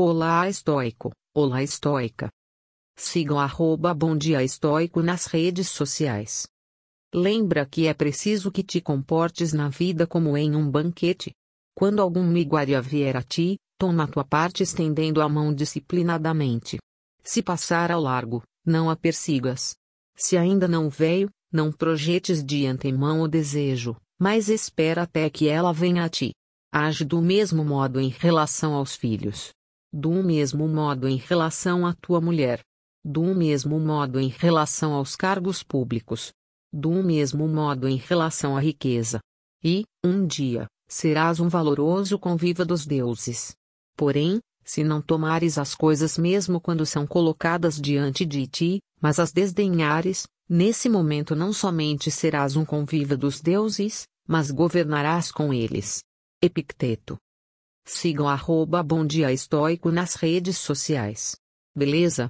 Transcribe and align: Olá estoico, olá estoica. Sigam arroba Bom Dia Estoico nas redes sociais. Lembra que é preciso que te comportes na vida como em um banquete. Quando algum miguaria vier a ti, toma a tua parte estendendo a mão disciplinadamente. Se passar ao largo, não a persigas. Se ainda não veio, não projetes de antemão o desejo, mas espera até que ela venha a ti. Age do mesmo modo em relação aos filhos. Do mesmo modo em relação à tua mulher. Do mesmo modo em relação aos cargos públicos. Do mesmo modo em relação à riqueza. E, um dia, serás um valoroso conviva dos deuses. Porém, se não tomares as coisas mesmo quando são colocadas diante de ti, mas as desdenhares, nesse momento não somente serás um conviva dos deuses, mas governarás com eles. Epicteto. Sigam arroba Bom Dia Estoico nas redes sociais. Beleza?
Olá 0.00 0.48
estoico, 0.48 1.10
olá 1.34 1.60
estoica. 1.60 2.30
Sigam 2.96 3.36
arroba 3.36 3.92
Bom 3.92 4.16
Dia 4.16 4.44
Estoico 4.44 5.02
nas 5.02 5.26
redes 5.26 5.70
sociais. 5.70 6.46
Lembra 7.12 7.66
que 7.66 7.88
é 7.88 7.92
preciso 7.92 8.52
que 8.52 8.62
te 8.62 8.80
comportes 8.80 9.52
na 9.52 9.68
vida 9.68 10.06
como 10.06 10.36
em 10.36 10.54
um 10.54 10.70
banquete. 10.70 11.32
Quando 11.74 12.00
algum 12.00 12.22
miguaria 12.22 12.80
vier 12.80 13.16
a 13.16 13.22
ti, 13.24 13.56
toma 13.76 14.04
a 14.04 14.06
tua 14.06 14.22
parte 14.22 14.62
estendendo 14.62 15.20
a 15.20 15.28
mão 15.28 15.52
disciplinadamente. 15.52 16.78
Se 17.24 17.42
passar 17.42 17.90
ao 17.90 18.00
largo, 18.00 18.44
não 18.64 18.88
a 18.88 18.94
persigas. 18.94 19.74
Se 20.14 20.36
ainda 20.36 20.68
não 20.68 20.88
veio, 20.88 21.28
não 21.52 21.72
projetes 21.72 22.44
de 22.44 22.66
antemão 22.66 23.22
o 23.22 23.26
desejo, 23.26 23.96
mas 24.16 24.48
espera 24.48 25.02
até 25.02 25.28
que 25.28 25.48
ela 25.48 25.72
venha 25.72 26.04
a 26.04 26.08
ti. 26.08 26.30
Age 26.72 27.04
do 27.04 27.20
mesmo 27.20 27.64
modo 27.64 27.98
em 27.98 28.10
relação 28.10 28.74
aos 28.74 28.94
filhos. 28.94 29.57
Do 30.00 30.22
mesmo 30.22 30.68
modo 30.68 31.08
em 31.08 31.16
relação 31.16 31.84
à 31.84 31.92
tua 31.92 32.20
mulher. 32.20 32.62
Do 33.04 33.34
mesmo 33.34 33.80
modo 33.80 34.20
em 34.20 34.28
relação 34.28 34.92
aos 34.94 35.16
cargos 35.16 35.64
públicos. 35.64 36.32
Do 36.72 37.02
mesmo 37.02 37.48
modo 37.48 37.88
em 37.88 37.96
relação 37.96 38.56
à 38.56 38.60
riqueza. 38.60 39.18
E, 39.60 39.82
um 40.04 40.24
dia, 40.24 40.68
serás 40.88 41.40
um 41.40 41.48
valoroso 41.48 42.16
conviva 42.16 42.64
dos 42.64 42.86
deuses. 42.86 43.56
Porém, 43.96 44.38
se 44.64 44.84
não 44.84 45.02
tomares 45.02 45.58
as 45.58 45.74
coisas 45.74 46.16
mesmo 46.16 46.60
quando 46.60 46.86
são 46.86 47.04
colocadas 47.04 47.74
diante 47.74 48.24
de 48.24 48.46
ti, 48.46 48.78
mas 49.00 49.18
as 49.18 49.32
desdenhares, 49.32 50.28
nesse 50.48 50.88
momento 50.88 51.34
não 51.34 51.52
somente 51.52 52.08
serás 52.08 52.54
um 52.54 52.64
conviva 52.64 53.16
dos 53.16 53.40
deuses, 53.40 54.06
mas 54.28 54.52
governarás 54.52 55.32
com 55.32 55.52
eles. 55.52 56.04
Epicteto. 56.40 57.18
Sigam 57.90 58.28
arroba 58.28 58.82
Bom 58.82 59.06
Dia 59.06 59.32
Estoico 59.32 59.90
nas 59.90 60.14
redes 60.14 60.58
sociais. 60.58 61.36
Beleza? 61.74 62.26